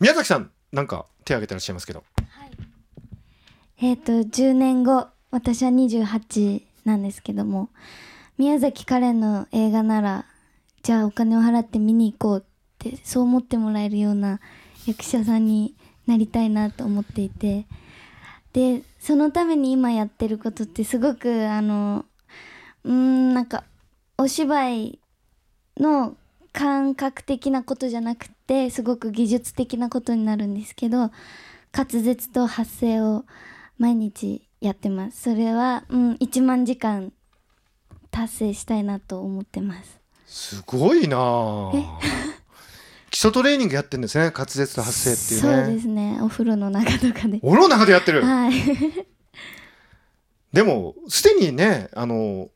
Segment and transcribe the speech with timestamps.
[0.00, 2.04] 宮崎さんなんか手挙げてらっしゃいますけど。
[2.16, 2.50] はい。
[3.82, 7.68] えっ、と10年後私は28なんですけども
[8.38, 10.24] 宮崎カレンの映画なら
[10.82, 12.42] じゃあお金を払って見に行こうっ
[12.78, 14.40] てそう思ってもらえるような
[14.86, 15.74] 役者さんに
[16.06, 17.66] なりたいなと思っていて
[18.52, 22.06] でそのために今やってることってすごくあの
[22.84, 23.64] うんなんか
[24.16, 24.98] お芝居
[25.76, 26.16] の
[26.52, 31.10] 感覚的なことじゃなくてすごく技術的なことになるんですけど
[31.72, 33.24] 滑舌と発声を
[33.78, 35.22] 毎日やってます。
[35.22, 37.12] それは、うん、1万時間
[38.10, 39.98] 達成したいなと思ってます。
[40.26, 41.16] すごいな。
[41.18, 41.72] あ
[43.10, 45.64] 基礎トレーニングやってるんですね滑舌と発声っていうね。
[45.64, 46.18] そうですね。
[46.22, 47.38] お風呂の中とかで。
[47.42, 48.22] お風呂の中でやってる？
[48.22, 48.52] はい。
[50.52, 52.50] でもすでにねあの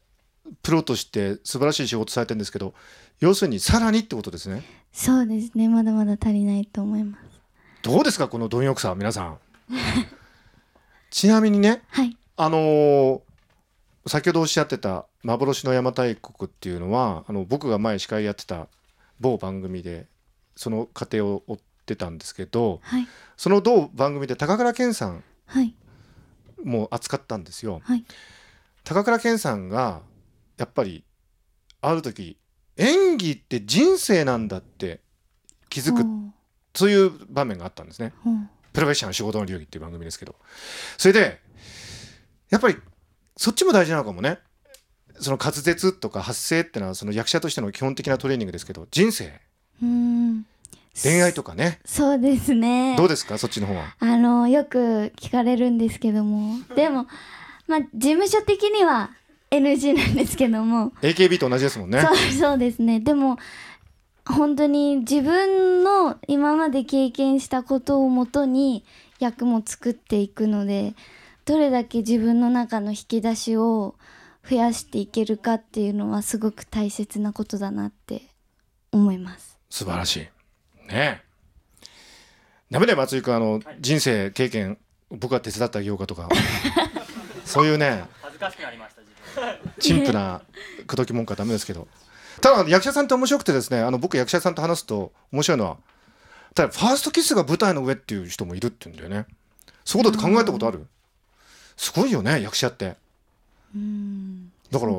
[0.62, 2.74] プロとして素晴らしい仕事されてるんですけど
[3.20, 4.62] 要するにさらにってことですね。
[4.92, 5.68] そうですね。
[5.68, 7.40] まだまだ足りないと思います。
[7.82, 9.38] どうですかこの貪欲さ皆さん。
[11.10, 12.16] ちなみにねはい。
[12.36, 13.20] あのー
[14.06, 18.68] 先ほどおっしゃってた「幻の邪馬台国」っていうのはあの僕が前司会やってた
[19.18, 20.06] 某番組で
[20.56, 23.08] その過程を追ってたんですけどはい。
[23.38, 25.74] その同番組で高倉健さんはい。
[26.62, 27.80] も扱ったんですよ。
[27.82, 28.04] はい。
[28.84, 30.02] 高倉健さんが
[30.58, 31.02] やっぱり
[31.80, 32.36] ある時
[32.76, 35.00] 演技って人生なんだって
[35.68, 36.04] 気づく
[36.74, 38.12] そういう場面があったんですね。
[38.72, 40.34] プロフェッショナル仕事の流儀っていう番組ですけど。
[40.98, 41.40] それで
[42.50, 42.76] やっぱり
[43.36, 44.38] そっちも大事なのかもね。
[45.20, 49.40] その滑舌とか発声ってのはその役者としての基本的なトレーニングですけど人生。
[49.80, 50.46] うーん。
[51.00, 51.80] 恋愛とかね。
[51.84, 52.96] そうですね。
[52.96, 53.38] どうですか？
[53.38, 53.94] そっちの方は。
[54.00, 56.58] あのよく聞かれるんですけども。
[56.74, 57.06] でも
[57.68, 59.10] まあ事務所的には
[59.58, 60.92] NG なんですけども。
[61.02, 62.00] AKB と同じですもんね。
[62.00, 63.00] そうそうですね。
[63.00, 63.38] でも
[64.26, 68.84] 本当に自分の今まで経験したことをもとに
[69.18, 70.94] 役も作っていくので
[71.44, 73.96] どれだけ自分の中の引き出しを
[74.48, 78.22] 増やしていけるかっていうのはすごく大切なことだなって
[78.92, 79.58] 思います。
[79.68, 80.20] 素晴らしい。
[80.20, 80.28] ね。
[80.92, 81.20] え
[82.70, 83.34] ダメだよ松井君。
[83.34, 84.78] あの人生経験
[85.10, 86.28] 僕が手伝ってあげようかとか。
[87.44, 88.04] そういうね。
[88.22, 88.93] 恥ずかしくなりまし
[89.78, 90.42] 陳腐な
[90.86, 91.88] 口説き文句はダメですけど。
[92.40, 95.76] ただ役者さんって面白くてですねあの僕役者さんと話すと面白いのは
[96.54, 99.26] ただファーストキスが舞台の上っていう人もいるって言うんだよね。
[99.84, 100.86] そういうことって考えたことある？
[101.76, 102.96] すごいよね役者って。
[103.74, 104.92] うんだから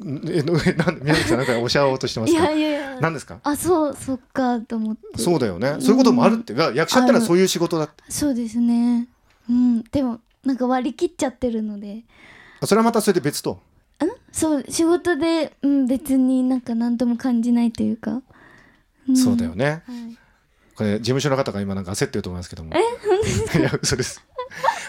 [0.00, 2.44] えなんで宮崎さんなんかおっしゃおうとしてまいすか？
[2.44, 3.00] やいやいや。
[3.00, 3.38] 何ですか？
[3.44, 5.22] あそうそっかと思って。
[5.22, 5.76] そうだよね。
[5.78, 6.54] そういうこともあるって。
[6.74, 8.02] 役者ってのはそういう仕事だって。
[8.08, 9.06] そうですね。
[9.48, 9.82] うん。
[9.84, 12.02] でもなんか割り切っちゃってるので
[12.66, 13.52] それはまたそれで別と。
[13.52, 13.58] ん？
[14.32, 18.22] そう仕事で、うん、別になんか何とも感じないというか、
[19.10, 19.16] ん。
[19.16, 19.64] そうだよね。
[19.66, 19.82] はい。
[20.74, 22.72] これ事務所の方が今なんか焦ってると思いますけども。
[22.74, 22.78] え？
[23.06, 23.58] 本当ですか？
[23.58, 24.24] いや嘘です。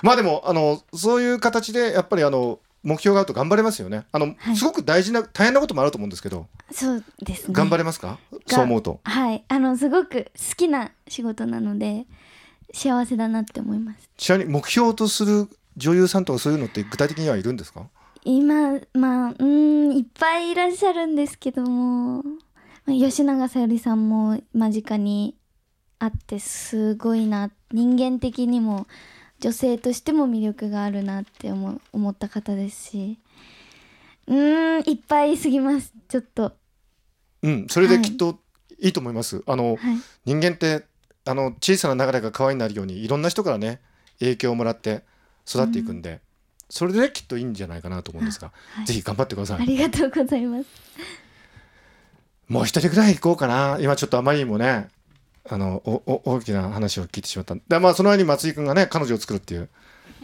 [0.02, 4.06] まあでもあのそういう形でやっぱりあの目標があると頑張れますよね。
[4.12, 4.56] あの、はい。
[4.58, 7.54] すごく大事な大変なこともあると思うんですけど、そうですね。
[7.54, 8.18] 頑張れますか？
[8.48, 9.00] そう思うと。
[9.04, 9.44] はい。
[9.48, 12.06] あのすごく好きな仕事なので
[12.74, 14.10] 幸せだなって思います。
[14.18, 15.48] ちなみに目標とする
[15.78, 17.88] 女優さんとかそういうのって具体的にはいるんですか？
[18.26, 22.24] 今まあうんいっぱいいらっしゃるんですけども。
[22.86, 25.38] まあ吉永小百合さんも間近に
[26.00, 27.52] あってすごいな。
[27.72, 28.88] 人間的にも
[29.40, 33.20] 女性としても魅力があるなって思う思った方ですし。
[34.28, 35.94] うーんいっぱいすぎます。
[36.08, 36.54] ちょっと。
[37.42, 38.04] うん、それではい。
[38.04, 38.40] きっと
[38.80, 39.44] いいと思います。
[39.48, 39.98] あのはい。
[40.26, 40.86] 人間って
[41.26, 43.80] あの小さな流れが可愛になるようにいろんな人からね
[44.20, 45.04] 影響をもらって
[45.48, 46.20] 育っていくんで、
[46.70, 49.66] それできっといいんじゃないかなと思うんですが、はいぜひ頑張ってくださいあ。
[49.66, 50.66] りがとうございます
[52.48, 53.78] もう一人ぐらい行こうかな。
[53.80, 54.90] 今ちょっとあまりにもね、
[55.50, 57.56] あの、おお大きな話を聞いてしまった。
[57.56, 59.70] で、まあ、その間に松井君がね、彼女を作るっていう、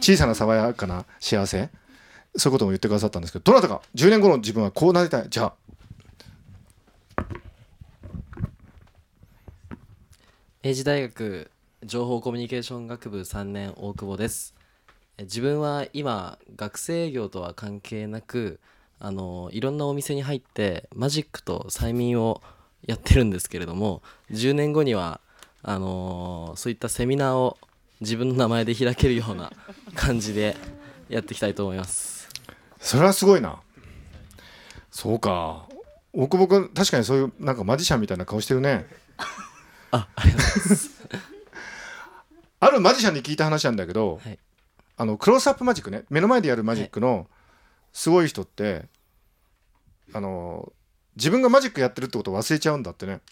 [0.00, 1.70] 小さな爽やかな幸せ、
[2.36, 5.26] そういうことも言ってくださったんですけど、どなたか、10年後の自分はこうなりたい。
[5.28, 5.54] じゃあ、
[10.62, 11.50] 明治大学
[11.84, 14.59] 情報コミュニケーション学部3年大久保ですえ
[15.22, 18.60] 自分は今学生営業とは関係なく
[18.98, 22.42] あのいろんなお店に入ってマジックと催眠を
[22.86, 25.20] やってるんですけれども10年後には
[25.62, 27.58] あのそういったセミナーを
[28.00, 29.52] 自分の名前で開けるような
[29.94, 30.56] 感じで
[31.08, 32.20] やっていきたいと思います
[32.80, 33.60] それはすごいな。
[34.90, 35.68] そうか。
[36.12, 38.86] 大久保君、確かにそういう、なんかマジシャンみたいな顔してるね。
[39.92, 40.90] あありがとうございます
[42.60, 44.38] あるマジシャンに聞いた話なんだけど、はい
[45.00, 46.04] あのクロースアップマジックね。
[46.10, 47.26] 目の前でやるマジックの
[47.90, 48.84] すごい人って、
[50.12, 50.74] あの
[51.16, 53.22] 自分がマジックやってるってことを忘れちゃうんだってね。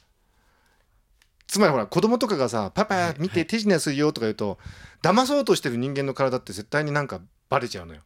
[1.47, 4.59] つつまりほら子供とかがさ「パパ見て手品するよ」とか言うと
[5.03, 7.21] 騙そうとしてる人間の体って絶対になんか
[7.51, 8.01] バレちゃうのよ。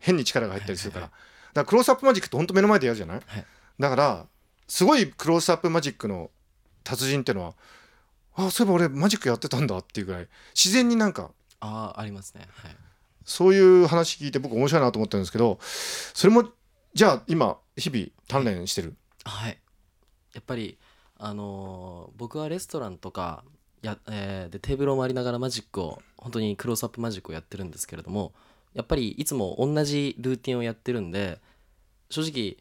[0.00, 1.06] 変に力が入ったりするから。
[1.06, 1.16] だか
[1.54, 3.20] らクロースアップマジックってほんと目の前でやるじゃない？
[3.78, 4.26] だから
[4.68, 6.30] すごいクロースアップマジックの
[6.84, 7.54] 達人ってのは
[8.34, 11.30] あそういえば俺マジックやってたんだっていうぐらい自然になんか
[11.60, 12.46] ああありますね。
[12.52, 12.76] はい
[13.24, 16.44] そういう話聞いて僕面白いなと思ってるんですけどそれも
[16.94, 18.94] じゃあ今日々鍛錬してる。
[19.24, 19.58] はい。
[20.34, 20.78] やっぱり
[21.18, 23.44] あのー僕はレストランとか
[23.82, 28.32] や、えーでテーブルを回りながらマジックを本当にクロースアップマジックをやってるんですけれども
[28.74, 31.38] やっぱりいつも同じルーティンをやってるんで
[32.08, 32.56] 正直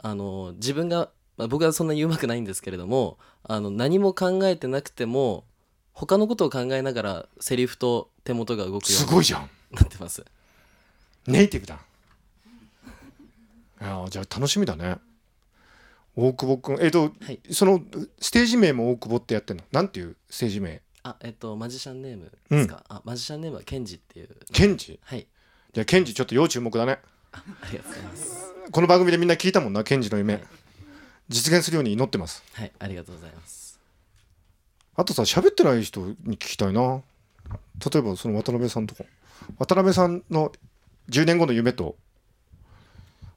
[0.00, 5.44] あのー自分が、まあ僕はそんなにうまくないんですけれどもあの何も考えてなくても
[5.92, 10.24] 他のことを考えながらセリフと手元が動くようにすごいじゃんなってます。
[11.26, 11.78] ネイティブだ。
[13.80, 14.96] いやーじゃあ楽しみだね。
[16.16, 17.40] 大久保君えっ、と、はい。
[17.52, 17.80] その
[18.20, 19.62] ステージ名も大久保ってやってんの？
[19.70, 20.80] なんていうステージ名？
[21.04, 24.28] あえっとマジシャンネームですか、あマジシャンネームはケンジっていう。
[24.52, 24.98] ケンジ？
[25.04, 25.26] はい。
[25.72, 26.98] じゃあケンジちょっと要注目だね。
[27.32, 28.54] ありがとうございます。
[28.72, 30.42] この番組でみんな聞いたもんなケンジの夢。
[31.28, 32.42] 実現するように祈ってます。
[32.54, 33.78] はいありがとうございます。
[34.96, 37.02] あとさ喋ってない人に聞きたいな。
[37.92, 39.04] 例えばその渡辺さんとか
[39.58, 40.52] 渡辺さんの
[41.08, 41.96] 10年後の夢と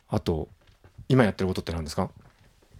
[0.09, 0.47] あと
[1.07, 2.09] 今やってることって何ですか？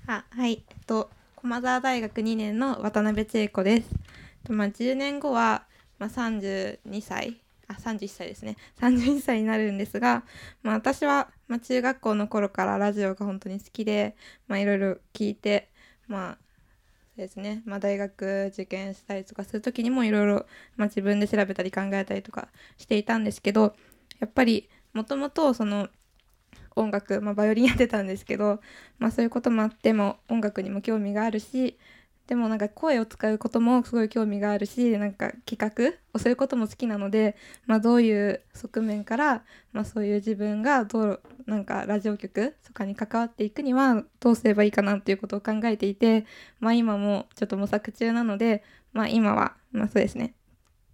[0.07, 0.63] あはい。
[0.69, 3.89] えっと駒澤大学2年の渡辺千恵子です。
[4.43, 5.63] とまあ10年後は、
[5.97, 7.37] まあ、32歳。
[7.67, 8.57] あ31歳ですね。
[8.79, 10.23] 31歳になるんですが、
[10.61, 14.15] まあ、私は、まあ、中学校の頃からラジオが本当に好きで
[14.47, 15.69] まあいろいろ聞いて
[16.07, 16.37] まあ
[17.17, 20.45] ですね、まあ、大学受験したりとかする時にもいろいろ
[20.77, 22.47] 自分で調べたり考えたりとか
[22.77, 23.75] していたんですけど
[24.19, 25.89] やっぱりもともとその
[26.75, 28.61] 音楽、まあ、バイオリンやってたんですけど、
[28.97, 31.77] まあ、そういうこともあっても音楽にも興味があるし
[32.27, 37.35] でもなんか声を使うこともすごい興味があるしなんか企画をすることも好きなので、
[37.65, 46.25] まあ、どういう側面から、まあ、そういう自分がどうなんかラジオ局とかに関わっていくにはどうすればいいかなっていうことを考えていて、
[46.59, 48.63] まあ、今もちょっと模索中なので、
[48.93, 50.33] まあ、今は、まあ、そうですね。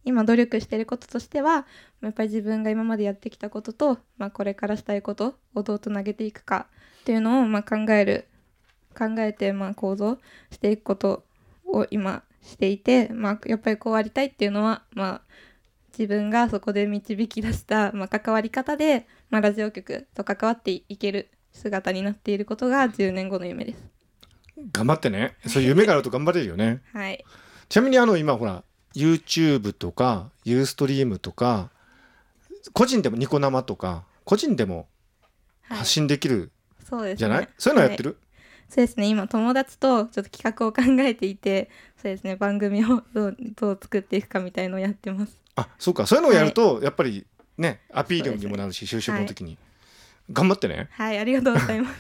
[0.06, 1.68] 今努力していることとしては
[2.02, 6.68] やっぱり自分が今までやってきたことと、まあ、これからしたいことをどうつなげていくか
[7.02, 8.28] っていうのをま考える
[8.98, 10.18] 考えてまあ構造
[10.52, 11.24] していくこと
[11.66, 15.22] を今していて、まあ、やっぱりこうありたいっていうのは、まあ、
[15.98, 23.84] 自分がそこで導き出した、まあ、関わり方で、まあ、ラジオ局と関わっていける姿になっていることが10年後の夢です。
[24.72, 25.36] 頑張ってね。
[25.46, 26.82] そういう夢があると頑張れるよね。
[26.94, 27.24] はい、
[27.70, 28.64] ちなみにあの今ほら
[28.96, 31.70] YouTube とかユーストリームとか
[32.74, 34.88] 個人でもニコ生とか個人でも
[35.64, 35.78] はい。
[35.80, 36.52] 発信できる
[36.90, 37.18] そうですね。
[37.18, 38.18] じゃない、そういうのやってる、
[38.70, 39.08] そうですね。
[39.08, 41.70] 今友達とちょっと企画を考えていて
[42.02, 42.36] そうですね。
[42.36, 45.38] 番組をどうどう作っていくかみたいのをやってます。
[45.56, 46.06] あそうか。
[46.06, 47.26] そういうのをやると、やっぱり
[47.58, 49.58] ねアピールにもなるし、就職の時に、
[50.32, 50.90] 頑張ってね。
[50.92, 51.96] はいありがとうございます。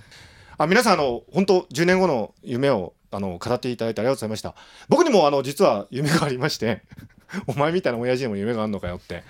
[0.58, 4.54] あ皆さんあの本当10年後の夢をあの語っていただいてありがとうございました。
[4.88, 6.82] 僕にもあの実は夢がありまして
[7.48, 9.24] お前みたいな親父にも夢があるのかよって。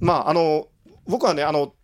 [0.00, 0.68] まああの
[1.06, 1.74] 僕はねあの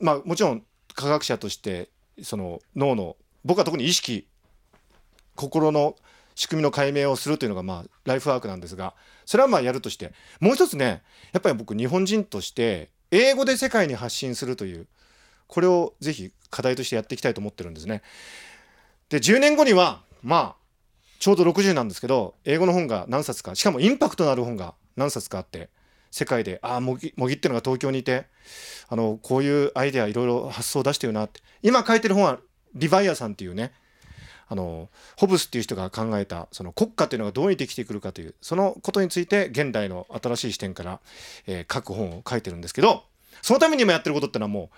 [0.00, 0.64] まあもちろん
[0.94, 1.88] 科学者として
[2.22, 4.26] その脳の僕は特に意識
[5.36, 5.96] 心の
[6.34, 8.94] 仕組みの解明をするというのがまあライフワークなんですが
[9.24, 11.02] それはまあやるとしてもう一つね
[11.32, 14.86] やっぱり僕日本人として英語で世界に発信するという
[15.46, 18.02] これをぜひ課題としてやっていきたいと思ってるんですね。
[19.08, 20.64] で10年後にはまあ
[21.20, 25.68] ちょうど60なんですけど英語の本が何冊かしかもインパクトのある本が何冊かあって
[26.10, 28.26] 世界でああ模擬模擬ってのが東京にいて
[28.88, 32.38] あのこういうアイデアいろいろ発想を出してるなって今書いてる本は
[32.74, 33.72] リヴァイアさんっていうね
[34.46, 41.00] あのホブスっていう人が考えたその国家っていうのがどうにできてくるかというそのことについて現代の新しい視点から、
[41.46, 43.04] えー書く本を書いてるんですけど
[43.42, 44.68] そのために今やってることってのはもう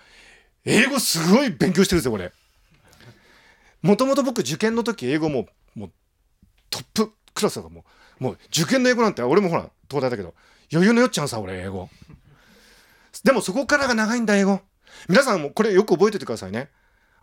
[0.65, 2.31] 英語すごい勉強してるんですよこれ。
[3.81, 5.91] もともと僕受験の時英語ももう
[6.69, 7.83] トップクラスだからもう。
[8.19, 10.33] もう受験の英語なんて俺もほら東大だけど
[10.73, 11.89] 余裕のよっちゃんさ俺英語。
[13.23, 14.59] でもそこからが長いんだ英語。
[15.07, 16.69] 皆さんもこれよく覚えててくださいね。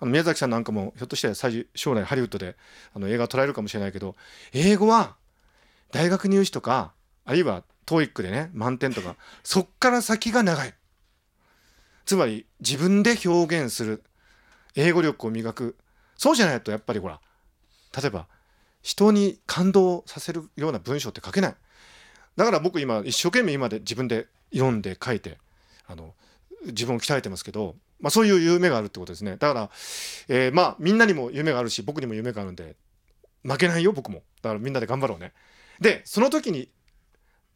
[0.00, 2.56] あの宮崎さんなんかもひょっとしたら最将来ハリウッドで
[2.94, 4.14] あの映画撮られるかもしれないけど
[4.52, 5.16] 英語は
[5.92, 6.92] 大学入試とか
[7.24, 10.74] あるいは TOEIC でね満点とかそっから先が長い。
[12.06, 14.02] つまり自分で表現する
[14.74, 15.76] 英語力を磨く。
[16.16, 17.20] そうじゃないとやっぱりほら
[17.96, 18.26] 例えば
[18.82, 21.54] 人に感動させるような文章って書けない。
[22.36, 25.38] だから僕今一生懸命今で自分で読んで書いて
[25.86, 26.14] あの
[26.66, 29.38] 自分を鍛えてますけど、まあ、そういう夢があるってことですね。
[29.38, 29.70] だから、
[30.28, 32.76] えーまあみんなにも夢があるし僕にも夢があるんで
[33.42, 34.23] 負けないよ僕も。
[34.42, 35.32] だからみんなで頑張ろうね。
[35.80, 36.68] でその時に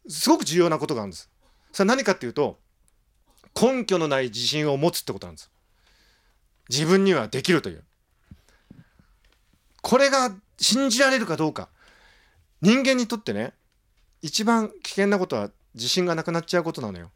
[0.07, 1.29] すごく重要なことがあるんです。
[1.71, 2.57] それは何かっていうと
[3.61, 5.51] 根拠のない自信を持つってことなんです。
[6.67, 7.83] 自分にはできるという。
[9.83, 11.69] これが信じられるかどうか。
[12.63, 13.53] 人間にとってね
[14.23, 17.11] 一番危険なことは自信がなくなっちゃうことなのよ。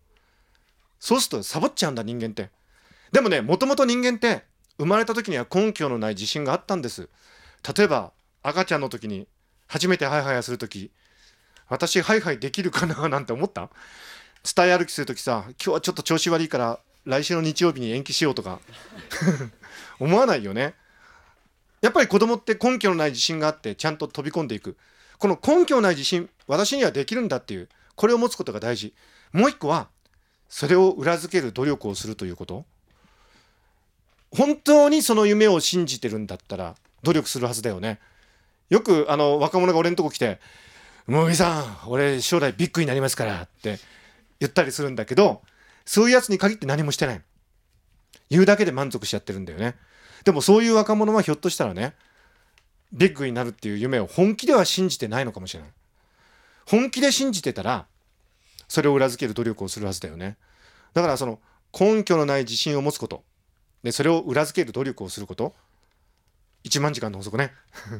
[0.99, 2.51] そうするとサボっちゃうんだ人間って。
[3.13, 4.43] でもねもともと人間って
[4.77, 7.08] 生まれた時には根拠のない自信があったんです。
[7.77, 9.27] 例えば赤ちゃんの時に
[9.67, 10.91] 初めてハイハイする時
[11.70, 13.70] 私ハイハイできるかな なんて思った？
[14.43, 18.60] 伝え歩きする時さ今日はちょっと調子悪いから来週の日曜日に延期しようとか。
[20.00, 20.74] 思わないよね。
[21.82, 24.75] やっぱり子供って根拠のない自信があってちゃんと飛び込んでいく。
[25.20, 28.96] この根拠のない自信私にはできるんだっていうこれを持つことが大事。
[29.32, 29.89] もう一個は
[30.50, 32.65] それを裏付ける努力をするということ。
[34.35, 37.99] 本当にその夢を信じてるんだったら努力するはずだよね。
[38.69, 40.39] よくあの若者が俺のとこ来て
[41.05, 43.79] 「もうさん俺将来ビッグになりますから」って
[44.39, 45.43] 言ったりするんだけど
[45.85, 47.21] そういうやつに限って何もしてない。
[48.29, 49.75] 言うだけで満足しちゃってるんだよね。
[50.23, 51.93] でもそういう若者はひょっとしたらね
[52.91, 55.71] ビッグになるっていう夢を本気では信じてないのかもしれない。
[56.65, 57.85] 本気で信じてたら
[58.67, 60.37] それを裏付ける努力をするはずだよね。
[60.93, 61.39] だからその
[61.77, 63.23] 根拠のない自信を持つこと。
[63.83, 65.53] でそれを裏付ける努力をすること。
[66.63, 67.53] 1万時間の法則ね。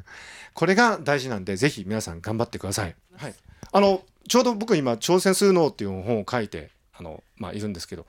[0.54, 3.36] これが大事なんでぜひ皆さん頑張ってください、はい、
[3.72, 8.06] あのちょうど僕今「挑戦するの」っていう本を書いてあの、まあ、いるんですけど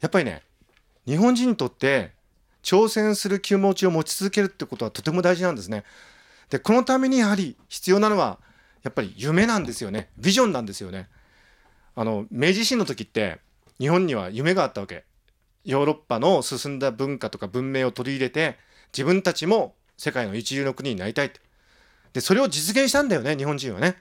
[0.00, 0.42] やっぱりね
[1.06, 2.12] 日本人にとって
[2.62, 5.84] 挑戦する気持ちを持ち続けるってことはとても大事なんですね。
[6.50, 8.38] でこのためにやはり必要なのは
[8.82, 10.10] やっぱり夢なんですよね。
[10.18, 11.08] ビジョンなんですよね。
[11.94, 13.40] あの明治維新の時って
[13.80, 15.04] 日本には夢があったわけ
[15.66, 18.56] ヨーロッパの進んだ文化とか文明を取り入れて
[18.92, 21.40] 自分たちも世界の一流の国になりたいって
[22.12, 23.96] でそれを実現したんだよね日本人はね。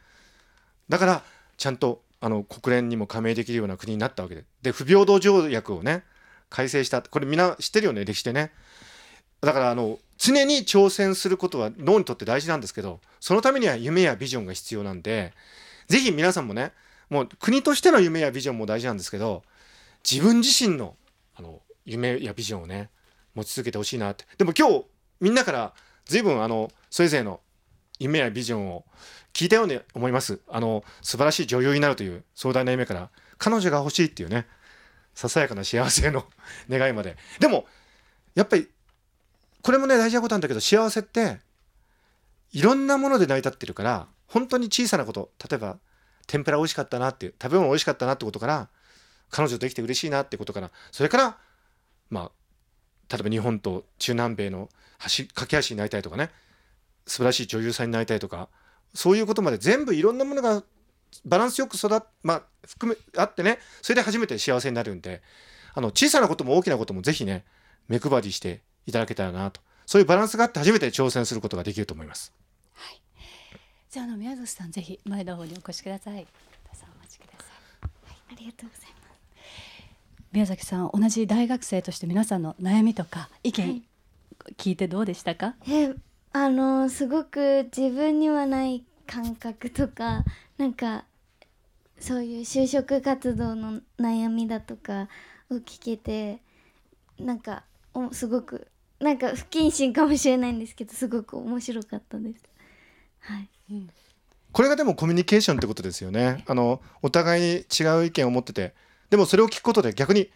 [0.88, 1.24] だから
[1.58, 4.46] ちゃんとあの国連にも加盟できるような国になったわけで。
[4.62, 6.04] で不平等条約をね
[6.50, 7.02] 改正した。
[7.02, 8.52] これみんな知ってるよね歴史でね。
[9.42, 15.34] だからあの常に挑戦することは脳にとって大事なんですけどそのためには夢やビジョンが必要なんで
[15.88, 16.72] 是非皆さんもね
[17.10, 19.44] もう国としての夢やビジョンも大事なんですけど
[20.10, 20.96] 自分自身の
[21.36, 22.90] あの夢やビジョンをね
[23.34, 24.26] 持ち続けてほしいなって。
[24.38, 24.86] でも今日
[25.20, 25.74] みんなから
[26.06, 27.42] 随分あのそれぞれの
[28.00, 28.86] 夢やビジョンを
[29.34, 30.40] 聞いたように思います。
[30.48, 34.48] あの素晴らしい女優になるという壮大な夢から彼女が欲しいっていうね
[35.14, 36.26] ささやかな幸せの
[36.70, 37.18] 願いまで。
[37.40, 37.68] でも
[38.34, 38.70] やっぱり
[39.62, 41.40] これもね大事なことなんだけど幸せって
[42.52, 45.80] いろんなもので成り立ってるから本当に小さなこと例えば
[46.28, 48.70] 天ぷら美味しかったなっていう食べ物美味しかったなってことから
[49.30, 51.38] 彼女できて嬉しいなってことからそれから
[52.10, 52.32] まあ
[53.12, 54.70] 例えば日本と中南米の
[55.18, 56.30] 橋架け橋になりたいとかね
[57.06, 58.50] 素晴らしい女優さんになりたいとか
[58.94, 60.64] そういうことまで全部いろんなものが
[61.24, 65.22] バランスよく育っ、まあ、含めあってねそれで初めて幸せになるんで
[65.74, 67.46] あの小さなことも大きなこともぜひね
[67.88, 72.34] 目配りしていただけたらなとそういうバランスがあって初めて挑戦することができると思います。
[72.74, 73.02] はい
[73.90, 76.16] じゃあの宮崎さんぜひ前の方にお越しください。
[76.16, 78.10] どうぞお待ちください。
[78.10, 78.18] はい。
[78.34, 79.05] ありがとうございます
[80.36, 83.82] 宮崎さん同じ大学生として皆さんの悩みとか意見、はい
[84.58, 85.56] 聞いてどうでしたか？
[85.68, 85.96] え
[86.32, 90.24] あのすごく自分にはない感覚とか
[90.60, 91.06] なんか
[92.00, 95.08] そういう就職活動の悩みだとか
[95.50, 96.42] を聞けて
[97.18, 97.64] なんか
[97.96, 98.68] おすごく
[99.00, 102.44] なんか不謹慎かもしれないんですけどすごく面白かったです。
[103.22, 103.50] はい、
[104.52, 106.44] これがでもコミュニケーションってことですよね。
[106.46, 108.76] あのお互いに違う意見を持ってて
[109.10, 110.30] でもそれを聞くことで逆に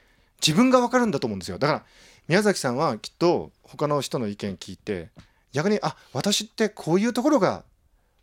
[0.45, 1.57] 自分が分かるんだと思うんですよ。
[1.57, 1.85] だから
[2.27, 5.09] 宮崎さんはきっと他の人の意見聞いて
[5.51, 7.63] 逆にあ私ってこういうところが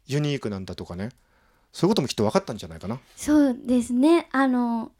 [0.06, 1.10] ユニークなんだとかね
[1.72, 3.00] そういうこともきっと分かったんじゃないかな。
[3.16, 4.92] そうですねあの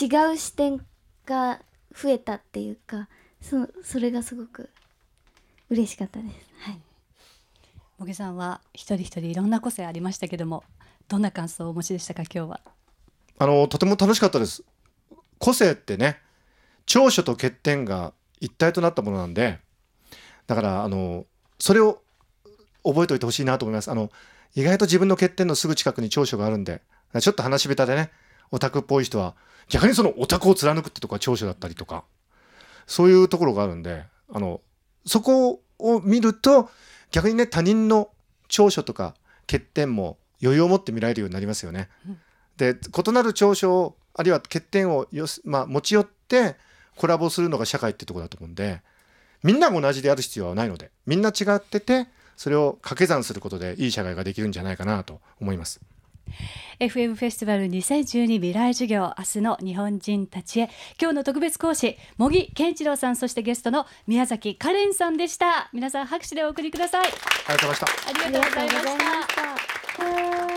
[0.00, 0.84] 違う視点
[1.26, 1.60] が
[1.94, 3.08] 増えたっていうか
[3.42, 4.70] そそれがすごく
[5.68, 6.34] 嬉しかったです。
[6.60, 6.80] はい
[7.98, 10.62] 茂木さんは一人一人いろんな個性ありましたけども
[11.08, 12.60] どんな感想をお持ちでしたか今日は？
[13.38, 14.62] あのとても楽しかったです。
[15.38, 16.20] 個性ってね
[16.86, 19.58] 長所と欠点が一体となったものなんで
[20.46, 21.26] だからあの
[21.58, 22.02] それを
[22.84, 23.90] 覚えておいてほしいなと思います。
[23.90, 24.10] あの
[24.54, 26.80] 意外と自分の欠点のすぐ近くに長所があるんで
[27.20, 28.10] ちょっと話し下手でね
[28.50, 29.34] オタクっぽい人は
[29.68, 32.04] 逆にそのオタクを貫くってとこが長所だったりとか
[32.86, 34.60] そういうところがあるんであの
[35.04, 36.70] そこを見ると
[37.10, 38.10] 逆にね他人の
[38.48, 39.14] 長所とか
[39.46, 41.88] 欠点も余裕を持って見られるようになりますよね。
[42.56, 46.56] で異なる長所をあるいは欠点をよす、まあ、持ち寄って
[46.96, 48.80] コラボするのが社会ってとこだと思うんで
[49.42, 55.80] みんなが同じである必要はないのでみんな違っててそれを掛け算することでいい社会ができるんじゃないかなと思います。
[56.80, 60.70] FM フェスティバル2012未来授業明日の日本人たちへ。
[61.00, 65.70] 今日の特別講師茂木健一郎さんそしてゲストの宮崎カレンさんでした。
[65.72, 67.06] 皆さん拍手でお送りください。
[67.06, 68.08] ありがとうございました。
[68.08, 68.60] ありがとうございました。
[68.60, 69.04] ありがとうござ
[70.20, 70.55] いました